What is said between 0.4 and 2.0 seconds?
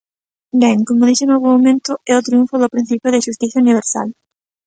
Ben, como dixen nalgún momento